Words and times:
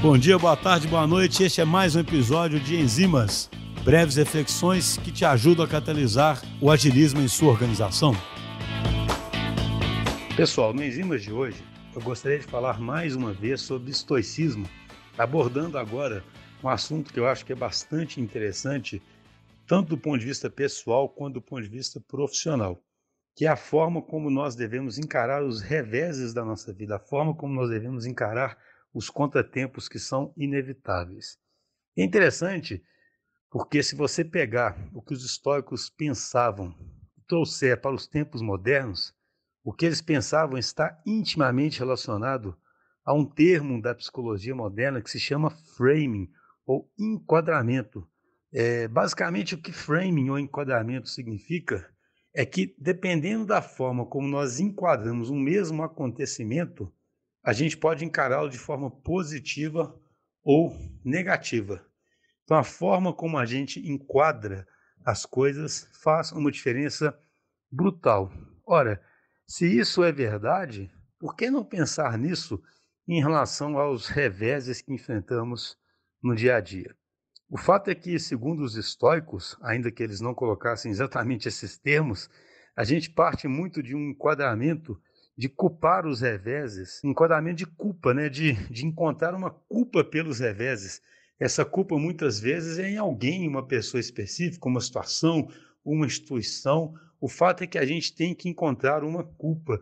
Bom 0.00 0.16
dia, 0.16 0.38
boa 0.38 0.56
tarde, 0.56 0.86
boa 0.86 1.06
noite. 1.06 1.42
Este 1.42 1.60
é 1.60 1.64
mais 1.64 1.96
um 1.96 2.00
episódio 2.00 2.60
de 2.60 2.76
Enzimas, 2.76 3.50
breves 3.84 4.14
reflexões 4.14 4.96
que 4.98 5.10
te 5.10 5.24
ajudam 5.24 5.64
a 5.64 5.68
catalisar 5.68 6.40
o 6.60 6.70
agilismo 6.70 7.20
em 7.20 7.26
sua 7.26 7.50
organização. 7.50 8.14
Pessoal, 10.36 10.72
no 10.72 10.84
Enzimas 10.84 11.22
de 11.22 11.32
hoje, 11.32 11.64
eu 11.94 12.00
gostaria 12.00 12.38
de 12.38 12.46
falar 12.46 12.78
mais 12.78 13.16
uma 13.16 13.32
vez 13.32 13.60
sobre 13.60 13.90
estoicismo, 13.90 14.68
abordando 15.18 15.76
agora 15.76 16.22
um 16.62 16.68
assunto 16.68 17.12
que 17.12 17.18
eu 17.18 17.26
acho 17.26 17.44
que 17.44 17.52
é 17.52 17.56
bastante 17.56 18.20
interessante, 18.20 19.02
tanto 19.66 19.90
do 19.90 19.98
ponto 19.98 20.20
de 20.20 20.26
vista 20.26 20.48
pessoal 20.48 21.08
quanto 21.08 21.34
do 21.34 21.42
ponto 21.42 21.62
de 21.62 21.68
vista 21.68 22.00
profissional, 22.00 22.80
que 23.34 23.46
é 23.46 23.48
a 23.48 23.56
forma 23.56 24.00
como 24.00 24.30
nós 24.30 24.54
devemos 24.54 24.96
encarar 24.96 25.42
os 25.42 25.60
reveses 25.60 26.32
da 26.32 26.44
nossa 26.44 26.72
vida, 26.72 26.96
a 26.96 27.00
forma 27.00 27.34
como 27.34 27.52
nós 27.52 27.68
devemos 27.68 28.06
encarar 28.06 28.56
os 28.92 29.10
contratempos 29.10 29.88
que 29.88 29.98
são 29.98 30.32
inevitáveis. 30.36 31.38
É 31.96 32.02
interessante 32.02 32.82
porque 33.50 33.82
se 33.82 33.96
você 33.96 34.24
pegar 34.24 34.76
o 34.92 35.02
que 35.02 35.14
os 35.14 35.24
históricos 35.24 35.88
pensavam 35.88 36.74
e 37.16 37.22
trouxer 37.26 37.80
para 37.80 37.94
os 37.94 38.06
tempos 38.06 38.42
modernos, 38.42 39.14
o 39.64 39.72
que 39.72 39.86
eles 39.86 40.02
pensavam 40.02 40.58
está 40.58 41.00
intimamente 41.06 41.78
relacionado 41.78 42.56
a 43.04 43.14
um 43.14 43.24
termo 43.24 43.80
da 43.80 43.94
psicologia 43.94 44.54
moderna 44.54 45.00
que 45.00 45.10
se 45.10 45.18
chama 45.18 45.50
framing 45.50 46.30
ou 46.66 46.90
enquadramento. 46.98 48.06
É, 48.52 48.86
basicamente, 48.86 49.54
o 49.54 49.60
que 49.60 49.72
framing 49.72 50.28
ou 50.28 50.38
enquadramento 50.38 51.08
significa 51.08 51.88
é 52.34 52.44
que, 52.44 52.74
dependendo 52.78 53.46
da 53.46 53.62
forma 53.62 54.04
como 54.04 54.28
nós 54.28 54.60
enquadramos 54.60 55.30
um 55.30 55.38
mesmo 55.38 55.82
acontecimento, 55.82 56.92
a 57.48 57.52
gente 57.54 57.78
pode 57.78 58.04
encará-lo 58.04 58.50
de 58.50 58.58
forma 58.58 58.90
positiva 58.90 59.98
ou 60.44 60.76
negativa. 61.02 61.82
Então, 62.44 62.58
a 62.58 62.62
forma 62.62 63.10
como 63.10 63.38
a 63.38 63.46
gente 63.46 63.80
enquadra 63.90 64.68
as 65.02 65.24
coisas 65.24 65.88
faz 66.02 66.30
uma 66.30 66.50
diferença 66.50 67.18
brutal. 67.72 68.30
Ora, 68.66 69.02
se 69.46 69.64
isso 69.64 70.04
é 70.04 70.12
verdade, 70.12 70.92
por 71.18 71.34
que 71.34 71.50
não 71.50 71.64
pensar 71.64 72.18
nisso 72.18 72.62
em 73.08 73.18
relação 73.18 73.78
aos 73.78 74.08
reveses 74.08 74.82
que 74.82 74.92
enfrentamos 74.92 75.74
no 76.22 76.36
dia 76.36 76.56
a 76.56 76.60
dia? 76.60 76.94
O 77.48 77.56
fato 77.56 77.88
é 77.88 77.94
que, 77.94 78.18
segundo 78.18 78.62
os 78.62 78.76
estoicos, 78.76 79.56
ainda 79.62 79.90
que 79.90 80.02
eles 80.02 80.20
não 80.20 80.34
colocassem 80.34 80.90
exatamente 80.90 81.48
esses 81.48 81.78
termos, 81.78 82.28
a 82.76 82.84
gente 82.84 83.08
parte 83.08 83.48
muito 83.48 83.82
de 83.82 83.96
um 83.96 84.10
enquadramento 84.10 85.00
de 85.38 85.48
culpar 85.48 86.04
os 86.04 86.20
reveses, 86.20 87.00
enquadramento 87.04 87.58
de 87.58 87.66
culpa, 87.66 88.12
né? 88.12 88.28
de, 88.28 88.54
de 88.68 88.84
encontrar 88.84 89.32
uma 89.36 89.50
culpa 89.50 90.02
pelos 90.02 90.40
reveses. 90.40 91.00
Essa 91.38 91.64
culpa 91.64 91.96
muitas 91.96 92.40
vezes 92.40 92.76
é 92.80 92.90
em 92.90 92.96
alguém, 92.96 93.46
uma 93.46 93.64
pessoa 93.64 94.00
específica, 94.00 94.68
uma 94.68 94.80
situação, 94.80 95.48
uma 95.84 96.06
instituição. 96.06 96.92
O 97.20 97.28
fato 97.28 97.62
é 97.62 97.68
que 97.68 97.78
a 97.78 97.86
gente 97.86 98.12
tem 98.12 98.34
que 98.34 98.48
encontrar 98.48 99.04
uma 99.04 99.22
culpa. 99.22 99.80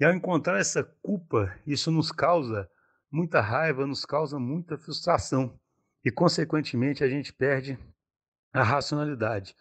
E 0.00 0.04
ao 0.04 0.12
encontrar 0.12 0.58
essa 0.58 0.82
culpa, 0.82 1.56
isso 1.64 1.92
nos 1.92 2.10
causa 2.10 2.68
muita 3.08 3.40
raiva, 3.40 3.86
nos 3.86 4.04
causa 4.04 4.40
muita 4.40 4.76
frustração. 4.76 5.56
E, 6.04 6.10
consequentemente, 6.10 7.04
a 7.04 7.08
gente 7.08 7.32
perde 7.32 7.78
a 8.52 8.64
racionalidade. 8.64 9.54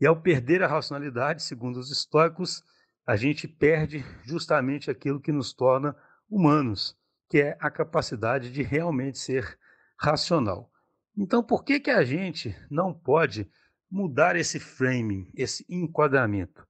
E 0.00 0.06
ao 0.06 0.14
perder 0.14 0.62
a 0.62 0.68
racionalidade, 0.68 1.42
segundo 1.42 1.80
os 1.80 1.90
estoicos, 1.90 2.62
a 3.06 3.16
gente 3.16 3.48
perde 3.48 4.04
justamente 4.24 4.90
aquilo 4.90 5.20
que 5.20 5.32
nos 5.32 5.52
torna 5.52 5.96
humanos, 6.28 6.96
que 7.28 7.38
é 7.38 7.56
a 7.60 7.70
capacidade 7.70 8.52
de 8.52 8.62
realmente 8.62 9.18
ser 9.18 9.58
racional. 9.98 10.70
Então, 11.16 11.42
por 11.42 11.64
que, 11.64 11.80
que 11.80 11.90
a 11.90 12.04
gente 12.04 12.56
não 12.70 12.92
pode 12.94 13.50
mudar 13.90 14.36
esse 14.36 14.58
framing, 14.58 15.30
esse 15.34 15.66
enquadramento? 15.68 16.66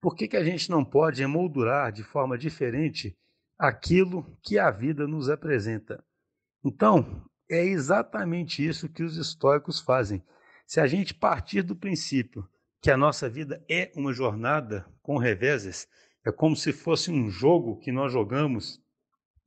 Por 0.00 0.14
que, 0.14 0.28
que 0.28 0.36
a 0.36 0.44
gente 0.44 0.70
não 0.70 0.84
pode 0.84 1.22
emoldurar 1.22 1.90
de 1.90 2.02
forma 2.02 2.36
diferente 2.36 3.16
aquilo 3.58 4.38
que 4.42 4.58
a 4.58 4.70
vida 4.70 5.06
nos 5.06 5.30
apresenta? 5.30 6.04
Então, 6.64 7.24
é 7.48 7.64
exatamente 7.64 8.66
isso 8.66 8.88
que 8.88 9.02
os 9.02 9.16
estoicos 9.16 9.80
fazem. 9.80 10.22
Se 10.66 10.80
a 10.80 10.86
gente 10.86 11.14
partir 11.14 11.62
do 11.62 11.76
princípio 11.76 12.46
que 12.86 12.90
a 12.92 12.96
nossa 12.96 13.28
vida 13.28 13.60
é 13.68 13.90
uma 13.96 14.12
jornada 14.12 14.86
com 15.02 15.18
reveses, 15.18 15.88
é 16.24 16.30
como 16.30 16.54
se 16.54 16.72
fosse 16.72 17.10
um 17.10 17.28
jogo 17.28 17.80
que 17.80 17.90
nós 17.90 18.12
jogamos 18.12 18.80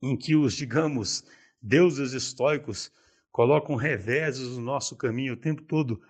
em 0.02 0.14
que 0.14 0.36
os, 0.36 0.52
digamos, 0.52 1.24
deuses 1.62 2.12
estoicos 2.12 2.92
colocam 3.32 3.76
reveses 3.76 4.58
no 4.58 4.60
nosso 4.60 4.94
caminho 4.94 5.32
o 5.32 5.38
tempo 5.38 5.62
todo 5.62 6.02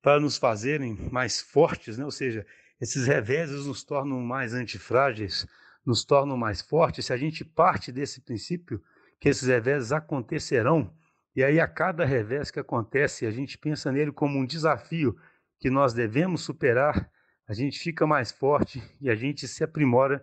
para 0.00 0.18
nos 0.18 0.38
fazerem 0.38 0.96
mais 1.12 1.42
fortes, 1.42 1.98
né? 1.98 2.06
ou 2.06 2.10
seja, 2.10 2.46
esses 2.80 3.06
reveses 3.06 3.66
nos 3.66 3.84
tornam 3.84 4.18
mais 4.22 4.54
antifrágeis, 4.54 5.46
nos 5.84 6.06
tornam 6.06 6.38
mais 6.38 6.62
fortes. 6.62 7.04
Se 7.04 7.12
a 7.12 7.18
gente 7.18 7.44
parte 7.44 7.92
desse 7.92 8.22
princípio 8.22 8.82
que 9.20 9.28
esses 9.28 9.46
reveses 9.46 9.92
acontecerão, 9.92 10.90
e 11.36 11.44
aí 11.44 11.60
a 11.60 11.68
cada 11.68 12.06
revés 12.06 12.50
que 12.50 12.58
acontece, 12.58 13.26
a 13.26 13.30
gente 13.30 13.58
pensa 13.58 13.92
nele 13.92 14.10
como 14.10 14.38
um 14.38 14.46
desafio 14.46 15.14
que 15.58 15.70
nós 15.70 15.92
devemos 15.92 16.42
superar, 16.42 17.10
a 17.46 17.54
gente 17.54 17.78
fica 17.78 18.06
mais 18.06 18.30
forte 18.30 18.82
e 19.00 19.08
a 19.10 19.14
gente 19.14 19.48
se 19.48 19.64
aprimora 19.64 20.22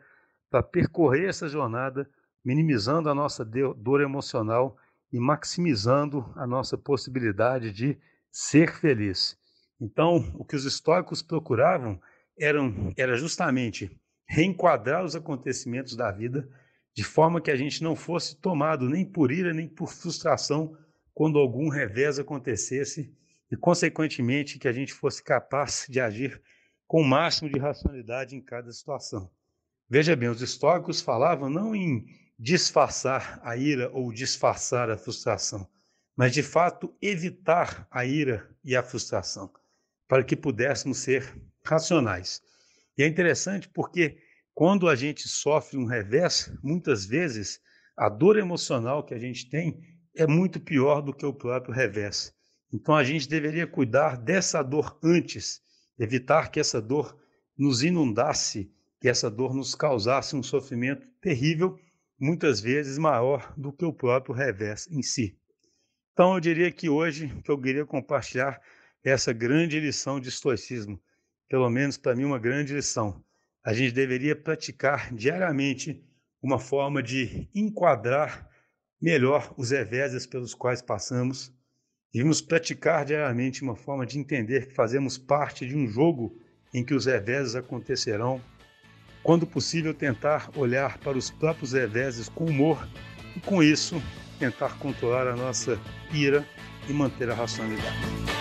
para 0.50 0.64
percorrer 0.64 1.28
essa 1.28 1.50
jornada, 1.50 2.10
minimizando 2.44 3.10
a 3.10 3.16
nossa 3.16 3.44
dor 3.44 4.02
emocional 4.02 4.78
e 5.12 5.20
maximizando 5.20 6.32
a 6.36 6.46
nossa 6.46 6.78
possibilidade 6.78 7.72
de 7.72 7.98
ser 8.32 8.72
feliz. 8.72 9.38
Então, 9.80 10.18
o 10.36 10.46
que 10.46 10.56
os 10.56 10.66
estoicos 10.66 11.22
procuravam 11.22 12.00
eram, 12.40 12.94
era 12.98 13.16
justamente 13.16 13.92
reenquadrar 14.28 15.04
os 15.04 15.16
acontecimentos 15.16 15.96
da 15.96 16.12
vida 16.12 16.48
de 16.94 17.04
forma 17.04 17.42
que 17.42 17.52
a 17.52 17.56
gente 17.56 17.84
não 17.84 17.96
fosse 17.96 18.40
tomado 18.40 18.90
nem 18.90 19.06
por 19.06 19.32
ira 19.32 19.54
nem 19.54 19.68
por 19.68 19.92
frustração 19.92 20.78
quando 21.14 21.40
algum 21.40 21.70
revés 21.70 22.20
acontecesse 22.20 23.14
e, 23.52 23.56
consequentemente, 23.56 24.60
que 24.60 24.68
a 24.68 24.72
gente 24.72 24.94
fosse 24.94 25.24
capaz 25.24 25.86
de 25.90 26.00
agir 26.00 26.42
com 26.88 27.02
o 27.02 27.06
máximo 27.06 27.50
de 27.50 27.60
racionalidade 27.60 28.36
em 28.36 28.42
cada 28.42 28.72
situação. 28.72 29.30
Veja 29.90 30.16
bem, 30.16 30.30
os 30.30 30.42
históricos 30.42 31.02
falavam 31.02 31.50
não 31.50 31.76
em 31.76 32.06
disfarçar 32.38 33.40
a 33.44 33.56
ira 33.56 33.90
ou 33.92 34.12
disfarçar 34.12 34.90
a 34.90 34.98
frustração, 34.98 35.68
mas 36.16 36.34
de 36.34 36.44
fato 36.44 36.96
evitar 37.02 37.88
a 37.92 38.06
ira 38.06 38.50
e 38.64 38.76
a 38.76 38.84
frustração, 38.84 39.52
para 40.08 40.24
que 40.24 40.36
pudéssemos 40.36 40.98
ser 40.98 41.34
racionais. 41.64 42.42
E 42.98 43.04
é 43.04 43.08
interessante 43.08 43.70
porque 43.70 44.18
quando 44.54 44.88
a 44.88 44.96
gente 44.96 45.28
sofre 45.28 45.78
um 45.78 45.86
revés, 45.86 46.52
muitas 46.64 47.06
vezes 47.06 47.60
a 47.98 48.10
dor 48.10 48.38
emocional 48.38 49.04
que 49.06 49.14
a 49.14 49.20
gente 49.20 49.50
tem 49.50 49.80
é 50.16 50.26
muito 50.26 50.60
pior 50.60 51.02
do 51.02 51.14
que 51.14 51.26
o 51.26 51.34
próprio 51.34 51.74
revés. 51.74 52.34
Então 52.74 52.96
a 52.96 53.04
gente 53.04 53.28
deveria 53.28 53.68
cuidar 53.68 54.18
dessa 54.18 54.62
dor 54.62 54.98
antes, 55.04 55.62
evitar 55.98 56.50
que 56.50 56.60
essa 56.60 56.82
dor 56.82 57.18
nos 57.58 57.84
inundasse, 57.84 58.72
que 59.00 59.08
essa 59.08 59.30
dor 59.30 59.54
nos 59.54 59.76
causasse 59.76 60.36
um 60.36 60.44
sofrimento 60.44 61.08
terrível, 61.22 61.80
muitas 62.20 62.60
vezes 62.60 62.98
maior 62.98 63.54
do 63.56 63.72
que 63.72 63.86
o 63.86 63.94
próprio 63.94 64.34
revés 64.34 64.88
em 64.90 65.02
si. 65.02 65.38
Então 66.14 66.34
eu 66.34 66.40
diria 66.40 66.72
que 66.72 66.90
hoje 66.90 67.28
que 67.44 67.52
eu 67.52 67.60
queria 67.60 67.86
compartilhar 67.86 68.62
essa 69.04 69.32
grande 69.32 69.80
lição 69.80 70.20
de 70.20 70.30
estoicismo, 70.30 71.00
pelo 71.48 71.70
menos 71.70 71.98
para 71.98 72.16
mim 72.16 72.24
uma 72.24 72.40
grande 72.40 72.74
lição. 72.74 73.24
A 73.64 73.74
gente 73.74 73.94
deveria 73.94 74.36
praticar 74.36 75.14
diariamente 75.14 76.04
uma 76.42 76.60
forma 76.60 77.02
de 77.02 77.50
enquadrar 77.54 78.50
melhor 79.02 79.54
os 79.58 79.72
reveses 79.72 80.26
pelos 80.26 80.54
quais 80.54 80.82
passamos 80.82 81.55
Devemos 82.16 82.40
praticar 82.40 83.04
diariamente 83.04 83.62
uma 83.62 83.76
forma 83.76 84.06
de 84.06 84.18
entender 84.18 84.68
que 84.68 84.74
fazemos 84.74 85.18
parte 85.18 85.68
de 85.68 85.76
um 85.76 85.86
jogo 85.86 86.34
em 86.74 86.82
que 86.82 86.94
os 86.94 87.08
reveses 87.08 87.58
acontecerão. 87.58 88.42
Quando 89.22 89.46
possível, 89.46 89.94
tentar 89.94 90.50
olhar 90.56 90.98
para 91.00 91.18
os 91.18 91.30
próprios 91.30 91.74
reveses 91.74 92.30
com 92.30 92.46
humor 92.46 92.88
e, 93.36 93.42
com 93.42 93.62
isso, 93.62 94.02
tentar 94.40 94.80
controlar 94.80 95.28
a 95.28 95.36
nossa 95.36 95.78
ira 96.14 96.48
e 96.88 96.94
manter 96.94 97.30
a 97.30 97.34
racionalidade. 97.36 98.35